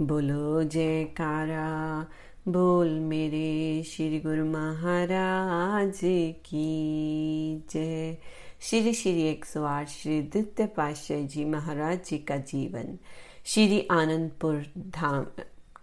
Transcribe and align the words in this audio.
बोलो 0.00 0.62
जयकारा, 0.64 2.06
बोल 2.48 2.88
मेरे 3.00 3.82
श्री 3.82 4.20
गुरु 4.20 4.44
महाराज 4.44 6.00
की 6.46 7.64
जय। 7.70 8.16
श्री 8.60 8.92
श्री 8.92 9.22
एक 9.22 9.44
सौ 9.44 9.64
आठ 9.64 9.88
श्री 9.88 10.20
द्वितीय 10.22 10.66
पातशाह 10.66 11.20
जी 11.26 11.44
महाराज 11.44 11.98
जी 12.06 12.18
का 12.18 12.36
जीवन, 12.36 12.98
श्री 13.44 13.86
आनंदपुर 13.90 14.64
धाम 14.96 15.26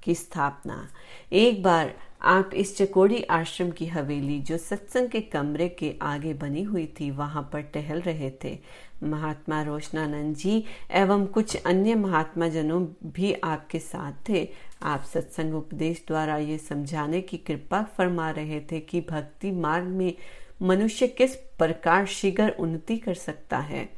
की 0.03 0.15
स्थापना। 0.15 0.87
एक 1.31 1.63
बार 1.63 1.93
आप 2.21 2.51
इस 2.53 2.77
चकोड़ी 2.77 3.21
आश्रम 3.23 3.71
की 3.71 3.85
हवेली, 3.85 4.39
जो 4.39 4.57
सत्संग 4.57 5.09
के 5.09 5.21
कमरे 5.21 5.69
के 5.69 5.95
आगे 6.01 6.33
बनी 6.33 6.63
हुई 6.63 6.85
थी, 6.99 7.11
वहाँ 7.11 7.49
पर 7.53 7.61
टहल 7.73 8.01
रहे 8.01 8.31
थे। 8.43 8.57
महात्मा 9.03 9.61
रोशनानंद 9.61 10.35
जी 10.35 10.63
एवं 10.91 11.25
कुछ 11.25 11.55
अन्य 11.55 11.95
महात्मा 11.95 12.47
जनों 12.47 12.81
भी 13.11 13.33
आपके 13.33 13.79
साथ 13.79 14.13
थे। 14.29 14.47
आप 14.83 15.03
सत्संग 15.03 15.55
उपदेश 15.55 16.03
द्वारा 16.07 16.37
ये 16.37 16.57
समझाने 16.57 17.21
की 17.21 17.37
कृपा 17.37 17.81
फरमा 17.97 18.29
रहे 18.29 18.59
थे 18.61 18.79
कि 18.79 19.01
भक्ति 19.01 19.51
मार्ग 19.51 19.87
में 19.87 20.13
मनुष्य 20.61 21.07
किस 21.07 21.35
प्रकार 21.35 22.05
शीघ्र 22.05 22.49
उन्नति 22.49 22.97
कर 22.97 23.13
सकता 23.13 23.57
है। 23.57 23.89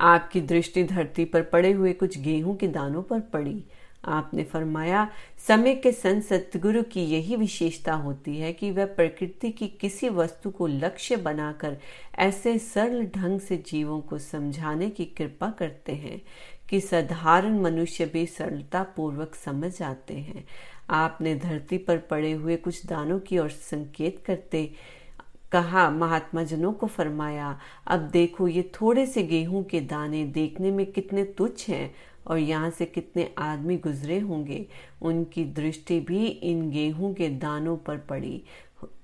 आपकी 0.00 0.40
दृष्टि 0.40 0.84
धरती 0.84 1.24
पर 1.24 1.42
पड़े 1.42 1.72
हुए 1.72 1.92
कुछ 1.92 2.18
गेहूँ 2.18 2.56
के 2.56 2.68
दानों 2.68 3.02
पर 3.02 3.20
पड़ी। 3.20 3.64
आपने 4.04 4.44
फरमाया, 4.44 5.08
समय 5.48 5.74
के 5.74 5.92
संत 5.92 6.24
सतगुरु 6.24 6.82
की 6.82 7.02
यही 7.02 7.36
विशेषता 7.36 7.94
होती 7.94 8.36
है 8.36 8.52
कि 8.52 8.70
वह 8.70 8.84
प्रकृति 8.84 9.50
की 9.50 9.68
किसी 9.68 10.08
वस्तु 10.08 10.50
को 10.50 10.66
लक्ष्य 10.66 11.16
बनाकर 11.16 11.76
ऐसे 12.18 12.58
सरल 12.58 13.06
ढंग 13.06 13.40
से 13.40 13.56
जीवों 13.66 14.00
को 14.00 14.18
समझाने 14.18 14.90
की 14.90 15.04
कृपा 15.04 15.50
करते 15.50 15.92
हैं 15.92 16.20
कि 16.68 16.80
साधारण 16.80 17.60
मनुष्य 17.60 18.06
भी 18.06 18.26
सरलता 18.26 18.82
पूर्वक 18.82 19.34
समझ 19.34 19.82
आते 19.82 20.14
हैं। 20.14 20.44
आपने 20.90 21.34
धरती 21.34 21.78
पर 21.78 21.98
पड़े 21.98 22.32
हुए 22.32 22.56
कुछ 22.56 22.86
दानों 22.86 23.18
की 23.20 23.38
ओर 23.38 23.50
संकेत 23.50 24.22
करते 24.26 24.72
कहा 25.52 25.90
महात्मा 25.90 26.42
जनों 26.42 26.72
को 26.72 26.86
फरमाया, 26.86 27.60
अब 27.86 28.00
देखो, 28.00 28.48
ये 28.48 28.70
थोड़े 28.74 29.06
से 29.06 29.22
गेहूँ 29.22 29.64
के 29.64 29.80
दाने 29.80 30.24
देखने 30.24 30.70
में 30.70 30.86
कितने 30.92 31.24
तुच्छ 31.24 31.68
हैं 31.68 31.94
और 32.26 32.38
यहाँ 32.38 32.70
से 32.70 32.86
कितने 32.86 33.28
आदमी 33.38 33.76
गुजरे 33.76 34.18
होंगे, 34.18 34.66
उनकी 35.02 35.44
दृष्टि 35.44 36.00
भी 36.00 36.26
इन 36.26 36.68
गेहूँ 36.70 37.12
के 37.14 37.28
दानों 37.28 37.76
पर 37.76 37.96
पड़ी। 38.08 38.42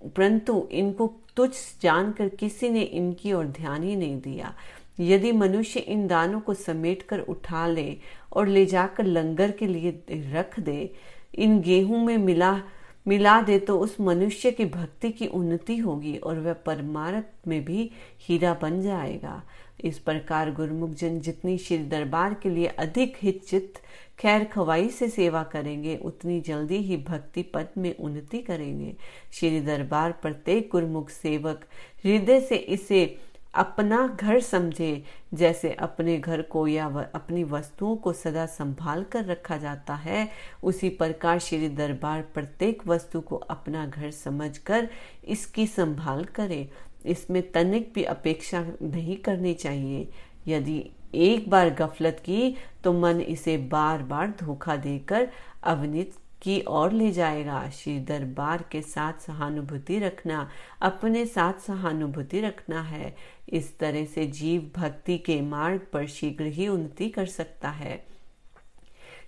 परंतु 0.07 0.67
इनको 0.73 1.13
तुच्छ 1.37 1.57
जानकर 1.83 2.29
किसी 2.29 2.69
ने 2.69 2.83
इनकी 2.83 3.33
ओर 3.33 3.47
ध्यान 3.47 3.83
ही 3.83 3.97
नहीं 3.97 4.21
दिया। 4.21 4.55
यदि 5.01 5.33
मनुष्य 5.33 5.81
इन 5.81 6.07
दानों 6.07 6.41
को 6.41 6.55
समेट 6.55 7.03
कर 7.03 7.21
उठा 7.21 7.67
ले 7.67 7.97
और 8.33 8.49
ले 8.49 8.65
जाकर 8.67 9.05
लंगर 9.05 9.51
के 9.51 9.67
लिए 9.67 10.03
रख 10.33 10.59
दे, 10.61 10.91
इन 11.35 11.61
गेहूँ 11.61 12.05
में 12.07 12.17
मिला 12.19 12.61
मिला 13.07 13.41
दे 13.41 13.59
तो 13.59 13.79
उस 13.79 13.95
मनुष्य 14.01 14.51
की 14.51 14.65
भक्ति 14.65 15.11
की 15.11 15.27
उन्नति 15.27 15.77
होगी 15.77 16.17
और 16.17 16.39
वह 16.39 16.53
परमार्थ 16.67 17.47
में 17.49 17.65
भी 17.65 17.91
हीरा 18.21 18.53
बन 18.63 18.81
जाएगा। 18.83 19.43
इस 19.85 19.99
प्रकार 19.99 20.53
गुरुमुख 20.53 20.91
जन 20.91 21.21
जितनी 21.21 21.59
श्री 21.59 21.79
दरबार 21.79 22.35
के 22.35 22.51
लिए 22.51 22.67
अधिक 22.67 23.17
हितचित, 23.23 23.79
खैर 24.19 24.45
खवाई 24.45 24.89
से 24.89 25.09
सेवा 25.09 25.43
करेंगे, 25.43 25.97
उतनी 25.97 26.41
जल्दी 26.41 26.77
ही 26.77 26.97
भक्ति 26.97 27.43
पद 27.43 27.69
में 27.79 27.97
उन्नति 27.97 28.39
करेंगे। 28.39 28.95
श्री 29.33 29.61
दरबार 29.61 30.13
प्रत्येक 30.13 30.69
गुरुमुख 30.73 31.11
सेवक 31.11 31.65
हृदय 32.05 32.41
से 32.41 32.57
इसे 32.57 33.19
अपना 33.55 34.07
घर 34.21 34.41
समझे, 34.41 35.05
जैसे 35.35 35.73
अपने 35.73 36.19
घर 36.19 36.43
को 36.43 36.67
या 36.67 36.87
अपनी 37.15 37.45
वस्तुओं 37.45 37.97
को 37.97 38.13
सदा 38.13 38.47
संभाल 38.47 39.03
कर 39.03 39.25
रखा 39.25 39.57
जाता 39.57 39.95
है। 39.95 40.29
उसी 40.63 40.89
प्रकार 40.89 41.39
श्री 41.39 41.69
दरबार 41.69 42.23
प्रत्येक 42.23 42.87
वस्तु 42.87 43.21
को 43.21 43.37
अपना 43.37 43.87
घर 43.87 44.11
समझकर 44.11 44.89
इसकी 45.25 45.67
संभाल 45.67 46.25
करे। 46.25 46.69
इसमें 47.07 47.43
तनिक 47.53 47.93
भी 47.95 48.03
अपेक्षा 48.05 48.65
नहीं 48.83 49.17
करनी 49.17 49.55
चाहिए। 49.55 50.09
यदि 50.49 50.85
एक 51.15 51.49
बार 51.51 51.71
गफलत 51.71 52.23
की 52.25 52.57
तो 52.85 52.93
मन 52.93 53.21
इसे 53.21 53.57
बार 53.57 54.03
बार 54.03 54.35
धोखा 54.41 54.77
देकर 54.77 55.29
अवनित 55.63 56.15
की 56.43 56.63
ओर 56.69 56.93
ले 56.93 57.11
जाएगा। 57.11 57.69
श्री 57.71 57.99
दरबार 58.01 58.65
के 58.73 58.83
साथ 58.83 59.13
सहानुभूति 59.27 59.99
रखना, 59.99 60.49
अपने 60.83 61.25
साथ 61.27 61.61
सहानुभूति 61.61 62.41
रखना 62.41 62.83
है। 62.83 63.15
इस 63.49 63.79
तरह 63.79 64.05
से 64.05 64.27
जीव 64.27 64.71
भक्ति 64.77 65.19
के 65.19 65.41
मार्ग 65.41 65.87
पर 65.93 66.07
शीघ्र 66.07 66.45
ही 66.45 66.69
उन्नति 66.69 67.09
कर 67.09 67.27
सकता 67.27 67.71
है। 67.71 68.05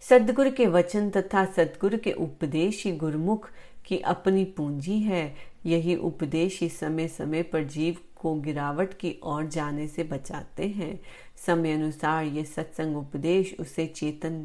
सदगुरु 0.00 0.50
के 0.50 0.66
वचन 0.66 1.10
तथा 1.10 1.44
सदगुरु 1.44 1.98
के 1.98 2.12
उपदेश 2.12 2.84
ही 2.84 2.92
गुरुमुख 2.92 3.48
की 3.86 3.98
अपनी 3.98 4.44
पूंजी 4.44 4.98
है। 4.98 5.34
यही 5.66 5.96
उपदेश 5.96 6.60
ही 6.60 6.68
समय 6.68 7.08
समय 7.08 7.42
पर 7.42 7.64
जीव 7.64 7.96
को 8.16 8.34
गिरावट 8.34 8.94
की 8.94 9.20
ओर 9.22 9.46
जाने 9.46 9.86
से 9.88 10.02
बचाते 10.04 10.66
हैं। 10.68 11.00
समय 11.46 11.72
अनुसार 11.72 12.24
ये 12.24 12.44
सत्संग 12.44 12.96
उपदेश 12.96 13.54
उसे 13.60 13.86
चेतन 13.86 14.44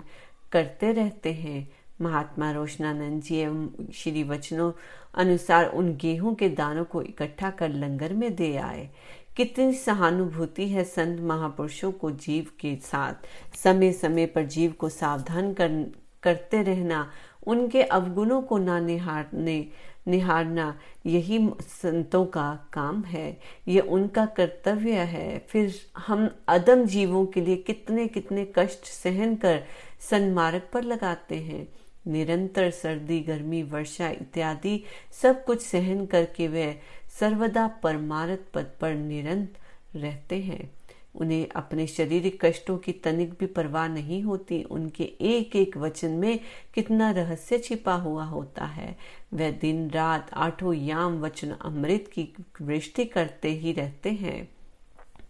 करते 0.51 0.91
रहते 0.91 1.33
हैं। 1.33 1.67
महात्मा 2.01 2.51
रोशनानंद 2.51 3.21
जी 3.21 3.35
एवं 3.35 3.91
श्री 3.93 4.23
वचनों 4.23 4.71
अनुसार 5.15 5.65
उन 5.65 5.95
गेहूँ 5.95 6.35
के 6.35 6.49
दानों 6.49 6.83
को 6.83 7.01
इकट्ठा 7.01 7.49
कर 7.49 7.69
लंगर 7.69 8.13
में 8.13 8.35
दे 8.35 8.55
आए। 8.57 8.89
कितनी 9.37 9.73
सहानुभूति 9.73 10.67
है 10.69 10.83
संत 10.83 11.19
महापुरुषों 11.19 11.91
को 11.91 12.11
जीव 12.11 12.47
के 12.59 12.75
साथ। 12.75 13.13
समय 13.57 13.91
समय 13.91 14.25
पर 14.25 14.45
जीव 14.45 14.71
को 14.71 14.89
सावधान 14.89 15.53
कर, 15.53 15.91
करते 16.23 16.61
रहना 16.63 17.11
उनके 17.47 17.83
अवगुणों 17.83 18.41
को 18.41 18.57
ना 18.57 18.79
निहारने 18.79 19.67
निहारना, 20.07 20.79
यही 21.05 21.49
संतों 21.61 22.25
का 22.25 22.69
काम 22.73 23.03
है, 23.03 23.37
ये 23.67 23.79
उनका 23.79 24.25
कर्तव्य 24.25 24.91
है। 24.91 25.39
फिर 25.39 25.73
हम 25.97 26.29
अदम 26.47 26.85
जीवों 26.85 27.25
के 27.25 27.41
लिए 27.41 27.55
कितने 27.57 28.07
कितने 28.07 28.47
कष्ट 28.55 28.85
सहन 28.85 29.35
कर 29.35 29.63
सन्मार्ग 30.09 30.61
पर 30.73 30.83
लगाते 30.83 31.35
हैं। 31.35 31.67
निरंतर 32.07 32.69
सर्दी, 32.69 33.19
गर्मी, 33.19 33.63
वर्षा 33.63 34.09
इत्यादि 34.09 34.83
सब 35.21 35.45
कुछ 35.45 35.61
सहन 35.61 36.05
करके 36.05 36.47
वे 36.47 36.79
सर्वदा 37.19 37.67
परमारत 37.67 38.45
पद 38.53 38.71
पर 38.81 38.93
निरंतर 38.93 39.99
रहते 39.99 40.39
हैं। 40.39 40.73
उन्हें 41.15 41.47
अपने 41.55 41.87
शारीरिक 41.87 42.45
कष्टों 42.45 42.77
की 42.77 42.91
तनिक 42.91 43.33
भी 43.39 43.45
परवाह 43.45 43.87
नहीं 43.87 44.23
होती। 44.23 44.63
उनके 44.63 45.03
एक 45.03 45.55
एक 45.55 45.77
वचन 45.77 46.11
में 46.11 46.39
कितना 46.73 47.11
रहस्य 47.11 47.57
छिपा 47.57 47.93
हुआ 47.93 48.23
होता 48.23 48.65
है। 48.65 48.97
वह 49.33 49.51
दिन 49.51 49.89
रात 49.89 50.29
आठों 50.33 50.73
याम 50.73 51.19
वचन 51.19 51.51
अमृत 51.51 52.09
की 52.13 52.29
वृष्टि 52.61 53.05
करते 53.05 53.49
ही 53.49 53.71
रहते 53.71 54.09
हैं। 54.09 54.54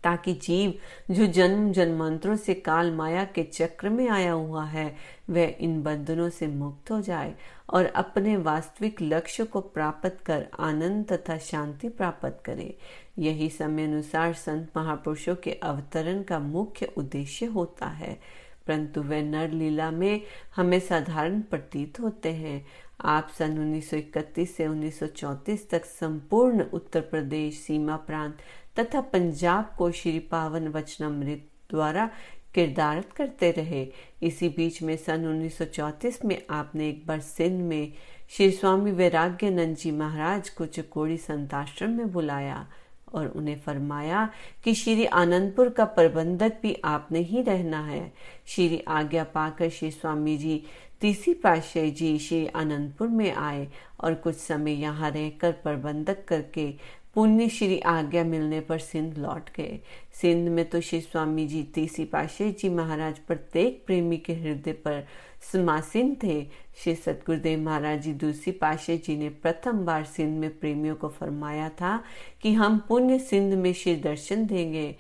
ताकि 0.06 0.34
जीव 0.34 0.74
जो 1.14 1.26
जन्म 1.26 1.72
जन्मांतरों 1.72 2.36
से 2.36 2.54
काल 2.54 2.92
माया 2.92 3.24
के 3.24 3.44
चक्र 3.44 3.90
में 3.90 4.10
आया 4.10 4.32
हुआ 4.32 4.66
है, 4.66 4.96
वह 5.30 5.56
इन 5.60 5.84
बंधनों 5.84 6.30
से 6.30 6.48
मुक्त 6.48 6.92
हो 6.92 7.02
जाए 7.02 7.36
और 7.70 7.86
अपने 7.86 8.38
वास्तविक 8.38 9.02
लक्ष्य 9.02 9.44
को 9.44 9.62
प्राप्त 9.62 10.18
कर 10.26 10.48
आनंद 10.60 11.06
तथा 11.12 11.38
शांति 11.38 11.90
प्राप्त 11.90 12.42
करे। 12.46 12.78
यही 13.20 13.50
समय 13.50 13.84
अनुसार 13.84 14.34
संत 14.34 14.68
महापुरुषों 14.78 15.36
के 15.36 15.52
अवतरण 15.52 16.24
का 16.24 16.40
मुख्य 16.40 16.86
उद्देश्य 16.98 17.46
होता 17.46 17.86
है। 17.86 18.46
परंतु 18.68 19.02
वे 19.02 19.22
नर 19.22 19.52
लीला 19.52 19.92
में 19.92 20.22
हमें 20.56 20.80
साधारण 20.80 21.42
प्रतीत 21.42 22.00
होते 22.00 22.32
हैं। 22.34 22.66
आप 23.02 23.28
सन 23.40 23.60
1931 23.60 24.56
से 24.56 24.68
1934 24.68 25.70
तक 25.70 25.86
संपूर्ण 25.86 26.64
उत्तर 26.64 27.02
प्रदेश 27.02 27.60
सीमा 27.60 27.96
प्रांत 27.96 28.38
तथा 28.80 29.02
पंजाब 29.02 29.72
को 29.78 29.92
श्री 29.92 30.20
पावन 30.20 30.68
वचनामृत 30.68 31.48
द्वारा 31.70 32.10
किरदारत 32.54 33.12
करते 33.12 33.52
रहे। 33.52 33.88
इसी 34.24 34.50
बीच 34.50 34.82
में 34.82 34.98
सन 34.98 35.26
1934 35.26 36.26
में 36.26 36.42
आपने 36.50 36.90
एक 36.90 37.06
बार 37.08 37.20
सिंध 37.20 37.62
में 37.62 37.94
श्री 38.30 38.52
स्वामी 38.52 38.92
वैराग्यानंद 38.92 39.76
जी 39.76 39.92
महाराज 39.92 40.50
को 40.50 40.66
चकोड़ी 40.66 41.18
संताश्रम 41.18 41.90
में 41.90 42.12
बुलाया 42.12 42.68
और 43.14 43.28
उन्हें 43.28 43.60
फरमाया 43.60 44.30
कि 44.64 44.74
श्री 44.74 45.06
आनंदपुर 45.06 45.70
का 45.70 45.86
प्रबंधक 45.86 46.54
भी 46.62 46.76
आपने 46.86 47.20
ही 47.20 47.42
रहना 47.42 47.82
है। 47.86 48.14
श्री 48.46 48.84
आज्ञा 48.88 49.24
पाकर 49.24 49.70
श्री 49.70 49.92
स्वामी 49.92 50.38
जी, 50.38 50.64
तीसरी 51.02 51.34
पातशाही 51.34 51.92
जी 51.92 52.18
श्री 52.20 52.48
आनंदपुर 52.48 53.08
में 53.08 53.32
आए 53.34 53.68
और 54.00 54.14
कुछ 54.14 54.36
समय 54.36 54.72
यहाँ 54.72 55.12
रहकर 55.12 55.52
प्रबंधक 55.52 56.26
करके 56.28 56.74
पुण्य 57.16 57.48
श्री 57.50 57.80
आज्ञा 57.80 58.24
मिलने 58.24 58.60
पर 58.60 58.80
सिंध 58.80 59.18
लौट 59.18 59.50
गए। 59.58 59.80
सिंध 60.22 60.48
में 60.50 60.64
तो 60.70 60.80
श्री 60.82 61.00
स्वामी 61.02 61.46
जी 61.48 61.62
तीसरी 61.76 62.06
पातशाही 62.06 62.52
जी 62.52 62.70
महाराज 62.70 63.20
प्रत्येक 63.20 63.82
प्रेमी 63.86 64.18
के 64.18 64.34
हृदय 64.34 64.74
पर 64.74 65.06
समासीन 65.52 66.16
थे। 66.24 66.42
श्री 66.78 66.96
सतगुरुदेव 66.96 67.60
महाराज 67.60 68.02
जी 68.02 68.14
दूसरी 68.14 68.52
पाशे 68.52 68.98
जी 68.98 69.16
ने 69.18 69.30
प्रथम 69.30 69.86
बार 69.86 70.04
सिंध 70.06 70.38
में 70.40 70.50
प्रेमियों 70.60 70.96
को 70.96 71.10
फरमाया 71.10 71.70
था 71.72 71.98
कि 72.42 72.54
हम 72.54 72.78
पुण्य 72.88 73.20
सिंध 73.20 73.54
में 73.54 73.74
श्री 73.74 73.96
दर्शन 73.96 74.46
देंगे। 74.46 74.96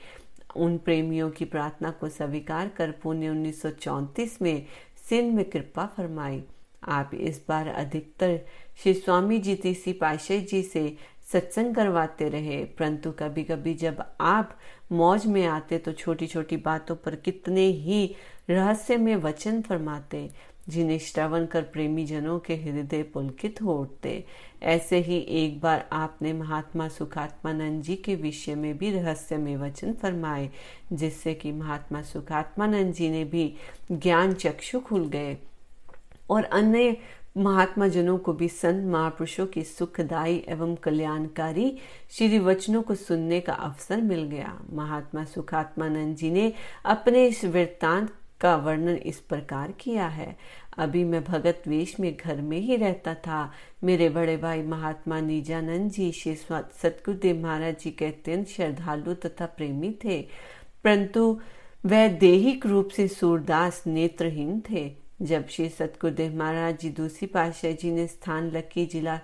उन 0.55 0.77
प्रेमियों 0.77 1.29
की 1.29 1.45
प्रार्थना 1.45 1.91
को 1.91 2.09
स्वीकार 2.09 2.67
कर 2.67 2.91
पुण्य 3.03 3.29
उन्नीस 3.29 4.37
में 4.41 4.65
सिंध 5.09 5.33
में 5.35 5.45
कृपा 5.45 5.85
फरमाई। 5.97 6.43
आप 6.83 7.11
इस 7.13 7.41
बार 7.49 7.67
अधिकतर 7.67 8.39
श्री 8.83 8.93
स्वामी 8.93 9.37
जी 9.39 9.55
तीसरी 9.55 9.93
पाशाही 9.93 10.41
जी 10.41 10.61
से 10.63 10.95
सत्संग 11.31 11.75
करवाते 11.75 12.29
रहे। 12.29 12.63
परंतु 12.79 13.11
कभी 13.11 13.43
कभी 13.43 13.73
जब 13.73 14.03
आप 14.21 14.57
मौज 14.91 15.25
में 15.25 15.45
आते 15.45 15.77
तो 15.77 15.91
छोटी 15.91 16.27
छोटी 16.27 16.57
बातों 16.57 16.95
पर 16.95 17.15
कितने 17.15 17.61
ही 17.61 18.15
रहस्य 18.49 18.97
में 18.97 19.15
वचन 19.15 19.61
फरमाते, 19.61 20.29
जिन्हें 20.69 20.97
श्रवण 20.99 21.45
कर 21.45 21.61
प्रेमी 21.63 22.05
जनों 22.05 22.37
के 22.39 22.55
हृदय 22.55 23.03
पुलकित 23.03 23.61
हो 23.61 23.77
उठते। 23.81 24.23
ऐसे 24.63 24.97
ही 24.97 25.17
एक 25.17 25.59
बार 25.61 25.87
आपने 25.91 26.33
महात्मा 26.33 26.87
सुखात्मानंद 26.87 27.81
जी 27.83 27.95
के 27.95 28.15
विषय 28.15 28.55
में 28.55 28.77
भी 28.77 28.91
रहस्य 28.91 29.37
में 29.37 29.55
वचन 29.57 29.93
फरमाए, 29.93 30.49
जिससे 30.93 31.33
कि 31.33 31.51
महात्मा 31.51 32.01
सुखात्मानंद 32.01 32.93
जी 32.93 33.09
ने 33.09 33.23
भी 33.25 33.53
ज्ञान 33.91 34.33
चक्षु 34.33 34.79
खुल 34.79 35.07
गए 35.07 35.37
और 36.29 36.43
अन्य 36.43 36.97
महात्मा 37.37 37.87
जनों 37.87 38.17
को 38.17 38.33
भी 38.33 38.47
संत 38.47 38.85
महापुरुषों 38.85 39.47
की 39.47 39.63
सुखदायी 39.63 40.45
एवं 40.49 40.75
कल्याणकारी 40.75 41.77
श्री 42.09 42.39
वचनों 42.39 42.81
को 42.81 42.95
सुनने 42.95 43.39
का 43.39 43.53
अवसर 43.53 44.01
मिल 44.01 44.23
गया। 44.23 44.61
महात्मा 44.73 45.25
सुखात्मानंद 45.25 46.15
जी 46.15 46.31
ने 46.31 46.53
अपने 46.85 47.27
इस 47.27 47.45
वृत्तांत 47.45 48.13
का 48.41 48.55
वर्णन 48.55 48.95
इस 48.95 49.19
प्रकार 49.19 49.71
किया 49.71 50.07
है। 50.07 50.37
अभी 50.77 51.03
मैं 51.03 51.23
भगत 51.23 51.63
वेश 51.67 51.99
में 51.99 52.17
घर 52.17 52.41
में 52.41 52.57
ही 52.57 52.75
रहता 52.75 53.13
था। 53.13 53.51
मेरे 53.83 54.09
बड़े 54.09 54.37
भाई 54.37 54.61
महात्मा 54.61 55.19
निजानंद 55.19 55.91
जी, 55.91 56.11
श्री 56.11 56.35
सतगुरुदेव 56.35 57.43
महाराज 57.43 57.79
जी 57.79 57.91
के 57.91 58.05
अत्यंत 58.05 58.47
श्रद्धालु 58.47 59.13
तथा 59.13 59.45
प्रेमी 59.45 59.95
थे। 60.05 60.27
परंतु 60.83 61.39
वह 61.85 62.07
देहिक 62.07 62.65
रूप 62.65 62.89
से 62.89 63.07
सूरदास 63.07 63.83
नेत्रहीन 63.87 64.61
थे। 64.69 65.04
जब 65.21 65.47
श्री 65.47 65.67
सतगुरुदेव 65.69 66.35
महाराज 66.37 66.79
जी 66.79 66.89
दूसरी 66.89 67.27
पातशाह 67.27 67.71
जी 67.71 67.91
ने 67.91 68.07
स्थान 68.07 68.49
लकी 68.51 68.85
जिला 68.85 69.19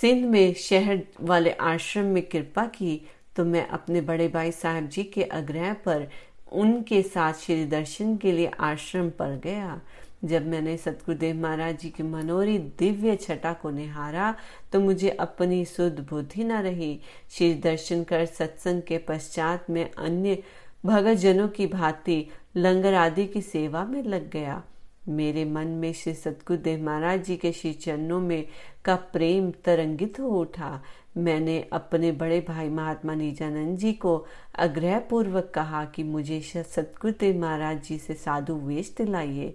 सिंध 0.00 0.24
में 0.24 0.54
शहर 0.54 1.02
वाले 1.20 1.50
आश्रम 1.50 2.04
में 2.04 2.22
कृपा 2.22 2.64
की 2.66 3.00
तो 3.36 3.44
मैं 3.44 3.66
अपने 3.68 4.00
बड़े 4.00 4.28
भाई 4.28 4.52
साहब 4.52 4.88
जी 4.88 5.04
के 5.04 5.22
आग्रह 5.22 5.72
पर 5.84 6.08
उनके 6.52 7.02
साथ 7.02 7.32
श्री 7.34 7.64
दर्शन 7.66 8.16
के 8.16 8.32
लिए 8.32 8.50
आश्रम 8.60 9.10
पर 9.10 9.38
गया। 9.44 9.80
जब 10.24 10.46
मैंने 10.46 10.76
सतगुरुदेव 10.76 11.36
महाराज 11.36 11.78
जी 11.78 11.90
की 11.90 12.02
मनोरी 12.02 12.58
दिव्य 12.78 13.16
छटा 13.16 13.52
को 13.52 13.70
निहारा 13.70 14.34
तो 14.72 14.80
मुझे 14.80 15.10
अपनी 15.10 15.64
शुद्ध 15.64 16.06
बुद्धि 16.10 16.44
न 16.44 16.62
रही। 16.62 16.98
श्री 17.30 17.54
दर्शन 17.54 18.04
कर 18.04 18.26
सत्संग 18.26 18.82
के 18.82 18.98
पश्चात 18.98 19.70
में 19.70 19.90
अन्य 19.90 20.42
भगत 20.86 21.14
जनों 21.14 21.48
की 21.48 21.66
भांति 21.66 22.26
लंगर 22.56 22.94
आदि 22.94 23.26
की 23.26 23.42
सेवा 23.42 23.84
में 23.84 24.02
लग 24.02 24.30
गया। 24.30 24.62
मेरे 25.08 25.44
मन 25.44 25.66
में 25.78 25.92
श्री 25.92 26.14
सतगुरुदेव 26.14 26.84
महाराज 26.84 27.24
जी 27.24 27.36
के 27.36 27.52
श्री 27.52 27.72
चरणों 27.72 28.20
में 28.20 28.46
का 28.84 28.94
प्रेम 29.12 29.50
तरंगित 29.64 30.20
हो 30.20 30.28
उठा। 30.40 30.80
मैंने 31.16 31.60
अपने 31.72 32.12
बड़े 32.12 32.40
भाई 32.40 32.68
महात्मा 32.68 33.14
निजानंद 33.14 33.78
जी 33.78 33.92
को 33.92 34.16
आग्रह 34.58 34.98
पूर्वक 35.00 35.50
कहा 35.54 35.84
कि 35.84 36.02
मुझे 36.04 36.40
सतगुरुदेव 36.40 37.40
महाराज 37.40 37.82
जी 37.82 37.98
से 37.98 38.14
साधु 38.14 38.54
वेश 38.54 38.94
दिलाइए 38.98 39.54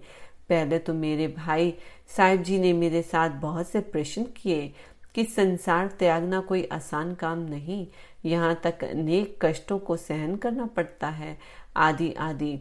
पहले 0.49 0.79
तो 0.79 0.93
मेरे 0.93 1.27
भाई 1.27 1.73
साहिब 2.17 2.43
जी 2.43 2.59
ने 2.59 2.73
मेरे 2.73 3.01
साथ 3.01 3.29
बहुत 3.41 3.67
से 3.67 3.79
प्रश्न 3.79 4.23
किए 4.37 4.73
कि 5.15 5.23
संसार 5.25 5.87
त्यागना 5.99 6.39
कोई 6.39 6.67
आसान 6.71 7.13
काम 7.15 7.39
नहीं। 7.39 7.85
यहाँ 8.25 8.59
तक 8.63 8.83
अनेक 8.83 9.37
कष्टों 9.41 9.79
को 9.79 9.97
सहन 9.97 10.35
करना 10.35 10.65
पड़ता 10.65 11.07
है। 11.07 11.37
आदि 11.75 12.11
आदि। 12.13 12.59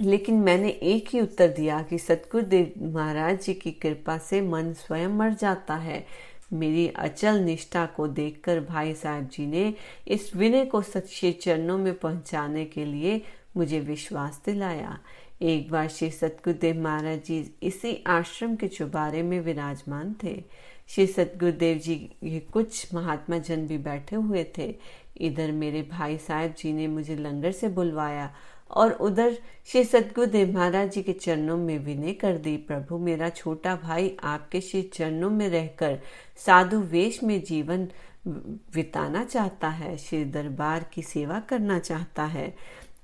लेकिन 0.00 0.34
मैंने 0.34 0.68
एक 0.68 1.08
ही 1.12 1.20
उत्तर 1.20 1.48
दिया 1.48 1.82
कि 1.82 1.98
सतगुरुदेव 1.98 2.72
महाराज 2.94 3.42
जी 3.42 3.54
की 3.54 3.70
कृपा 3.72 4.18
से 4.18 4.40
मन 4.40 4.72
स्वयं 4.72 5.08
मर 5.08 5.32
जाता 5.34 5.74
है। 5.74 6.06
मेरी 6.52 6.86
अचल 6.88 7.40
निष्ठा 7.40 7.84
को 7.86 8.06
देखकर 8.08 8.60
भाई 8.60 8.94
साहब 8.94 9.28
जी 9.28 9.46
ने 9.46 9.74
इस 10.08 10.30
विनय 10.36 10.64
को 10.64 10.82
सच्चे 10.82 11.32
चरणों 11.32 11.78
में 11.78 11.94
पहुँचाने 11.94 12.64
के 12.64 12.84
लिए 12.84 13.20
मुझे 13.56 13.80
विश्वास 13.80 14.40
दिलाया। 14.46 14.98
एक 15.42 15.70
बार 15.70 15.88
श्री 15.88 16.10
सतगुरुदेव 16.10 16.80
महाराज 16.82 17.18
जी 17.24 17.50
इसी 17.62 18.04
आश्रम 18.06 18.56
के 18.56 18.68
चुबारे 18.68 19.22
में 19.22 19.40
विराजमान 19.40 20.14
थे। 20.24 20.42
श्री 20.88 21.06
सतगुरुदेव 21.06 21.78
जी 21.78 21.94
के 21.96 22.38
कुछ 22.40 22.94
महात्मा 22.94 23.38
जन 23.38 23.66
भी 23.66 23.78
बैठे 23.78 24.16
हुए 24.16 24.46
थे। 24.58 24.74
इधर 25.20 25.52
मेरे 25.52 25.82
भाई 25.82 26.18
साहब 26.18 26.54
जी 26.58 26.72
ने 26.72 26.86
मुझे 26.86 27.16
लंगर 27.16 27.52
से 27.52 27.68
बुलवाया 27.68 28.30
और 28.70 28.92
उधर 28.92 29.36
श्री 29.66 29.84
सतगुरुदेव 29.84 30.52
महाराज 30.54 30.92
जी 30.92 31.02
के 31.02 31.12
चरणों 31.12 31.56
में 31.56 31.78
विनय 31.78 32.12
कर 32.12 32.36
दी, 32.38 32.56
प्रभु, 32.58 32.98
मेरा 32.98 33.28
छोटा 33.30 33.74
भाई 33.76 34.16
आपके 34.24 34.60
श्री 34.60 34.82
चरणों 34.94 35.30
में 35.30 35.48
रहकर 35.48 35.98
साधु 36.46 36.80
वेश 36.82 37.22
में 37.22 37.42
जीवन 37.44 37.88
बिताना 38.26 39.24
चाहता 39.24 39.68
है, 39.68 39.96
श्री 39.96 40.24
दरबार 40.24 40.84
की 40.92 41.02
सेवा 41.02 41.40
करना 41.40 41.78
चाहता 41.78 42.24
है। 42.24 42.54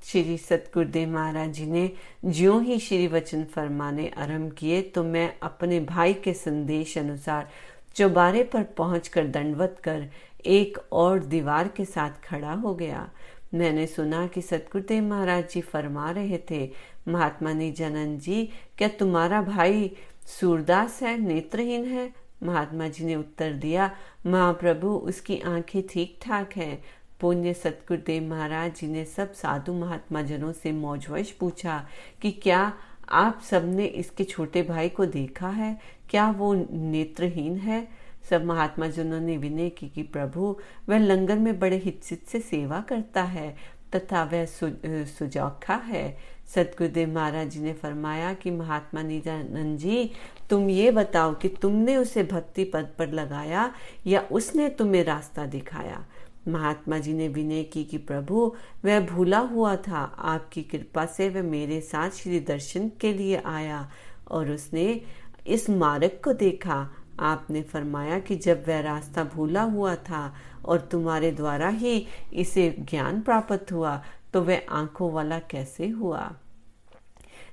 श्री 0.05 0.37
सतगुरुदेव 0.39 1.09
महाराज 1.11 1.53
जी 1.53 1.67
ने 1.67 1.91
ज्यो 2.25 2.59
ही 2.61 2.79
श्री 2.79 3.07
वचन 3.09 3.45
फरमाने 3.45 4.11
आरंभ 4.19 4.53
किए 4.53 4.81
तो 4.85 5.05
मैं 5.05 5.33
अपने 5.43 5.79
भाई 5.81 6.15
के 6.15 6.33
संदेश 6.35 6.97
अनुसार 6.99 7.49
चौबारे 7.97 8.43
पर 8.45 8.63
पहुंचकर 8.79 9.27
दंडवत 9.27 9.77
कर 9.85 10.09
एक 10.47 10.79
और 10.93 11.19
दीवार 11.25 11.69
के 11.69 11.85
साथ 11.85 12.23
खड़ा 12.25 12.53
हो 12.53 12.75
गया। 12.75 13.09
मैंने 13.55 13.87
सुना 13.87 14.27
कि 14.27 14.43
सतगुरुदेव 14.43 15.05
महाराज 15.05 15.51
जी 15.51 15.61
फरमा 15.61 16.11
रहे 16.11 16.39
थे, 16.51 16.71
महात्मा 17.09 17.53
ने 17.53 17.71
जनन 17.73 18.19
जी, 18.19 18.51
क्या 18.79 18.89
तुम्हारा 18.89 19.43
भाई 19.43 19.97
सूरदास 20.27 21.03
है, 21.03 21.19
नेत्रहीन 21.19 21.85
है? 21.85 22.13
महात्मा 22.43 22.89
जी 22.89 23.05
ने 23.05 23.15
उत्तर 23.15 23.53
दिया, 23.53 23.91
महाप्रभु, 24.27 24.89
उसकी 24.89 25.39
आँखें 25.39 25.87
ठीक 25.87 26.19
ठाक 26.23 26.57
है। 26.57 26.83
पुण्य 27.21 27.55
सतगुरुदेव 27.55 28.23
महाराज 28.23 28.75
जी 28.75 28.87
ने 28.87 29.05
सब 29.05 29.33
साधु 29.33 29.73
महात्मा 29.73 30.23
जनों 30.23 30.53
से 30.53 30.73
मौजवश 30.73 31.31
पूछा 31.31 31.87
कि 32.23 32.31
क्या 32.33 32.73
आप 33.09 33.41
सबने 33.51 33.85
इसके 33.85 34.25
छोटे 34.25 34.63
भाई 34.63 34.89
को 34.89 35.07
देखा 35.07 35.49
है? 35.49 35.81
क्या 36.11 36.31
वो 36.31 36.55
नेत्रहीन 36.73 37.57
है? 37.57 38.04
सब 38.31 38.45
महात्मा 38.45 38.87
जनों 38.89 39.21
ने 39.21 39.37
विनय 39.37 39.71
की 39.71 39.89
कि 39.89 40.03
प्रभु, 40.03 40.57
वह 40.89 40.99
लंगर 40.99 41.39
में 41.39 41.59
बड़े 41.59 41.77
हितसित 41.77 42.27
से 42.27 42.41
सेवा 42.41 42.81
करता 42.81 43.23
है 43.23 43.57
तथा 43.95 44.23
वह 44.25 44.45
सुजौखा 44.45 45.75
है। 45.75 46.17
सतगुरुदेव 46.55 47.13
महाराज 47.15 47.51
जी 47.51 47.61
ने 47.61 47.73
फरमाया 47.73 48.33
कि 48.35 48.51
महात्मा 48.51 49.03
निजानंद 49.03 49.79
जी, 49.79 50.11
तुम 50.51 50.69
ये 50.71 50.91
बताओ 50.91 51.35
कि 51.35 51.49
तुमने 51.49 51.97
उसे 51.97 52.23
भक्ति 52.23 52.65
पद 52.65 52.89
पर 52.99 53.13
लगाया 53.13 53.73
या 54.07 54.21
उसने 54.33 54.69
तुम्हें 54.69 55.05
रास्ता 55.05 55.47
दिखाया? 55.47 56.05
महात्मा 56.49 56.99
जी 56.99 57.13
ने 57.13 57.29
विनय 57.29 57.63
की 57.63 57.85
कि 57.85 57.99
प्रभु, 57.99 58.55
वह 58.85 59.01
भूला 59.01 59.39
हुआ 59.39 59.77
था, 59.77 60.01
आपकी 60.19 60.63
कृपा 60.63 61.07
से 61.07 61.29
वह 61.29 61.43
मेरे 61.43 61.81
साथ 61.81 62.11
श्री 62.11 62.41
दर्शन 62.41 62.91
के 63.01 63.13
लिए 63.13 63.43
आया 63.47 63.89
और 64.29 64.51
उसने 64.51 65.01
इस 65.47 65.71
मार्ग 65.71 66.21
को 66.25 66.33
देखा। 66.33 66.91
आपने 67.21 67.63
फरमाया 67.63 68.19
कि 68.19 68.37
जब 68.37 68.65
वह 68.69 68.81
रास्ता 68.81 69.25
भूला 69.25 69.63
हुआ 69.63 69.95
था 69.95 70.35
और 70.65 70.81
तुम्हारे 70.81 71.31
द्वारा 71.31 71.69
ही 71.69 72.07
इसे 72.33 72.77
ज्ञान 72.81 73.21
प्राप्त 73.21 73.73
हुआ 73.73 74.03
तो 74.33 74.43
वह 74.43 74.63
आँखों 74.71 75.13
वाला 75.13 75.39
कैसे 75.39 75.89
हुआ? 75.89 76.35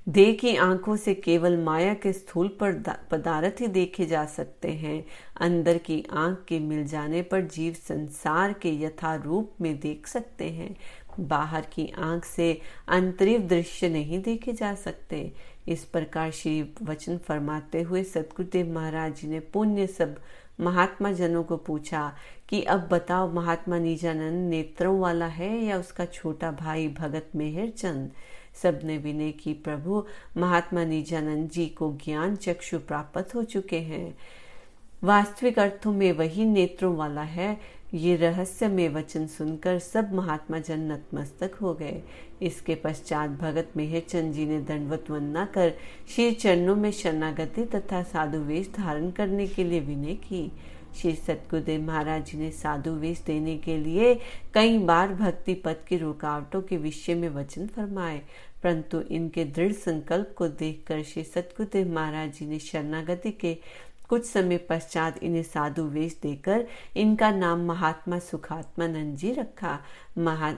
देह 0.10 0.34
की 0.34 0.56
आँखों 0.56 0.96
से 0.96 1.14
केवल 1.14 1.58
माया 1.58 1.94
के 1.94 2.14
स्थूल 2.14 2.48
पर 2.48 2.72
पदार्थ 3.12 3.62
ही 3.62 3.68
देखे 3.68 4.06
जा 4.06 4.26
सकते 4.26 4.72
हैं। 4.72 5.06
अंदर 5.42 5.78
की 5.78 6.06
आँख 6.14 6.46
के 6.48 6.60
मिल 6.60 6.86
जाने 6.86 7.22
पर 7.22 7.42
जीव 7.42 7.74
संसार 7.74 8.54
के 8.54 8.70
यथा 8.82 9.16
रूप 9.16 9.52
में 9.62 9.80
देख 9.80 10.08
सकते 10.08 10.50
हैं। 10.50 10.76
बाहर 11.20 11.62
की 11.62 11.94
आँख 11.98 12.26
से 12.26 12.62
अंतरिव 12.88 13.42
दृश्य 13.42 13.90
नहीं 13.90 14.22
देखे 14.22 14.54
जा 14.54 14.74
सकते। 14.76 15.34
इस 15.68 15.84
प्रकार 15.86 16.32
श्री 16.32 16.74
वचन 16.84 17.18
फरमाते 17.18 17.82
हुए 17.82 18.04
सतगुरुदेव 18.04 18.74
महाराज 18.74 19.16
जी 19.16 19.28
ने 19.28 19.40
पुण्य 19.40 19.88
सब 19.88 20.16
महात्मा 20.60 21.12
जनों 21.12 21.44
को 21.44 21.58
पूछा 21.58 22.16
कि 22.50 22.64
अब 22.64 22.88
बताओ 22.92 23.32
महात्मा 23.32 23.78
निजानंद 23.80 24.50
नेत्रों 24.50 25.00
वाला 25.00 25.26
है 25.26 25.64
या 25.64 25.78
उसका 25.78 26.06
छोटा 26.06 26.52
भाई 26.52 26.88
भगत 26.88 27.30
मेहर 27.36 27.70
चंद 27.70 28.12
सबने 28.64 28.98
विनय 28.98 29.32
की, 29.32 29.54
प्रभु, 29.54 30.06
महात्मा 30.38 30.84
निजानंद 30.84 31.50
जी 31.50 31.68
को 31.68 31.98
ज्ञान 32.06 32.36
चक्षु 32.36 32.80
प्राप्त 32.80 33.36
हो 33.36 33.44
चुके 33.44 33.80
हैं। 33.80 34.18
वास्तविक 35.04 35.60
अर्थों 35.60 35.94
में 35.94 36.12
वही 36.12 36.46
नेत्रों 36.46 36.96
वाला 36.96 37.22
है 37.22 37.81
ये 37.94 38.16
रहस्य 38.16 38.68
में 38.68 38.90
वचन 38.90 39.26
सुनकर 39.28 39.80
सब 39.80 40.14
महात्मा 40.14 40.60
जन 40.60 40.92
नतमस्तक 40.92 41.56
हो 41.56 41.74
गए। 41.74 42.02
इसके 42.42 42.76
पश्चात 42.76 43.30
भगत 43.30 43.72
मेहरचंद 43.78 44.34
जी 44.34 44.46
ने 44.46 44.60
दंडवत 44.60 45.10
वंदना 45.10 45.46
कर 45.46 45.74
श्री 46.16 46.32
चरणों 46.32 46.76
में 46.76 46.92
शरणागति 46.92 47.66
तथा 47.66 48.04
साधु 48.04 48.38
वेश 48.38 48.70
धारण 48.78 49.12
करने 49.12 49.48
के 49.48 49.64
लिए 49.64 49.80
विनय 49.80 50.14
की। 50.14 50.52
श्री 51.02 51.14
सतगुरुदेव 51.16 51.82
महाराज 51.82 52.26
जी 52.26 52.38
ने 52.38 52.52
साधु 52.52 52.92
वेश 52.92 53.20
देने 53.20 53.58
के 53.58 53.78
लिए 53.78 54.14
कई 54.54 54.78
बार 54.78 55.14
भक्ति 55.14 55.54
पद 55.54 55.84
की 55.90 55.98
रुकावटों 55.98 56.62
के 56.62 56.78
विषय 56.78 57.16
में 57.16 57.30
वचन 57.30 57.68
फरमाए। 57.68 58.22
परंतु 58.64 59.02
इनके 59.02 59.46
दृढ़ 59.46 59.72
संकल्प 59.72 60.34
को 60.38 60.48
देखकर 60.48 61.04
श्री 61.04 61.24
सतगुरुदेव 61.24 61.94
महाराज 61.94 62.34
जी 62.34 62.46
ने 62.46 62.60
शरणागति 62.60 63.32
के 63.32 63.58
कुछ 64.12 64.26
समय 64.26 64.58
पश्चात 64.70 65.24
इन्हें 65.24 65.44
साधु 65.44 65.84
वेश 65.84 66.20
देकर 66.24 66.66
इनका 66.96 67.32
नाम 67.32 67.66
महात्मा 67.66 68.20
सुखात्मानंद 68.20 69.16
जी 69.18 69.32
रखा। 69.32 69.78
महा, 70.18 70.52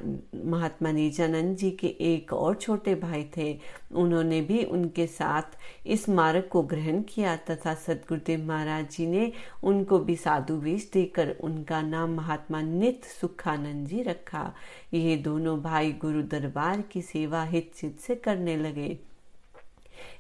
महात्मा 0.45 0.91
निजानंद 0.91 1.55
जी 1.57 1.69
के 1.72 1.88
एक 1.88 2.33
और 2.33 2.55
छोटे 2.55 2.95
भाई 2.95 3.24
थे। 3.38 3.60
उन्होंने 3.93 4.41
भी 4.41 4.63
उनके 4.63 5.07
साथ 5.07 5.57
इस 5.88 6.07
मार्ग 6.10 6.48
को 6.51 6.63
ग्रहण 6.63 7.01
किया 7.03 7.36
तथा 7.50 7.74
सदगुरुदेव 7.75 8.45
महाराज 8.48 8.89
जी 8.91 9.07
ने 9.07 9.31
उनको 9.63 10.00
भी 10.00 10.15
साधु 10.15 10.55
वेश 10.55 10.89
देकर 10.93 11.36
उनका 11.41 11.81
नाम 11.81 12.15
महात्मा 12.15 12.62
नित 12.62 13.05
सुखानंद 13.22 13.88
जी 13.88 14.01
रखा। 14.01 14.53
ये 14.93 15.15
दोनों 15.17 15.62
भाई 15.62 15.91
गुरु 16.01 16.22
दरबार 16.29 16.81
की 16.81 17.01
सेवा 17.01 17.43
हित 17.43 17.72
सिद्ध 17.75 17.98
से 18.00 18.15
करने 18.15 18.57
लगे। 18.57 19.00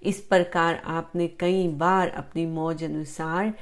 इस 0.03 0.21
प्रकार 0.21 0.81
आपने 0.85 1.27
कई 1.27 1.67
बार 1.67 2.09
अपनी 2.09 2.45
मौज 2.45 2.83
अनुसार 2.83 3.53